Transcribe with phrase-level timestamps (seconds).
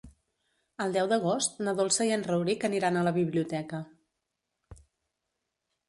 [0.85, 3.87] El deu d'agost na Dolça i en Rauric aniran a la biblioteca.